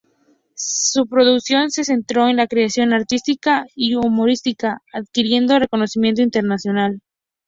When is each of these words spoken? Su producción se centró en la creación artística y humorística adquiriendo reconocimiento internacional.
Su 0.55 1.05
producción 1.05 1.69
se 1.69 1.83
centró 1.83 2.27
en 2.27 2.37
la 2.37 2.47
creación 2.47 2.91
artística 2.91 3.67
y 3.75 3.93
humorística 3.93 4.81
adquiriendo 4.91 5.59
reconocimiento 5.59 6.23
internacional. 6.23 7.03